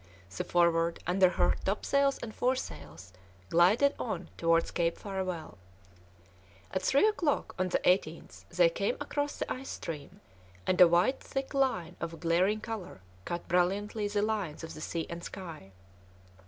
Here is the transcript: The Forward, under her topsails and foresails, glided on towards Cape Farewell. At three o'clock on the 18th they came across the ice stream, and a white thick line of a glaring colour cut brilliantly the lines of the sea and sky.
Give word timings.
The 0.35 0.43
Forward, 0.43 0.97
under 1.05 1.29
her 1.29 1.55
topsails 1.63 2.17
and 2.23 2.33
foresails, 2.33 3.13
glided 3.49 3.93
on 3.99 4.29
towards 4.35 4.71
Cape 4.71 4.97
Farewell. 4.97 5.59
At 6.71 6.81
three 6.81 7.07
o'clock 7.07 7.53
on 7.59 7.69
the 7.69 7.77
18th 7.85 8.45
they 8.49 8.67
came 8.67 8.97
across 8.99 9.37
the 9.37 9.53
ice 9.53 9.69
stream, 9.69 10.19
and 10.65 10.81
a 10.81 10.87
white 10.87 11.19
thick 11.19 11.53
line 11.53 11.97
of 11.99 12.15
a 12.15 12.17
glaring 12.17 12.61
colour 12.61 13.01
cut 13.25 13.47
brilliantly 13.47 14.07
the 14.07 14.23
lines 14.23 14.63
of 14.63 14.73
the 14.73 14.81
sea 14.81 15.05
and 15.07 15.23
sky. 15.23 15.71